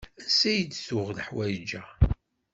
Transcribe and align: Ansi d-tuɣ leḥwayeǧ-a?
Ansi 0.23 0.53
d-tuɣ 0.69 1.07
leḥwayeǧ-a? 1.17 1.83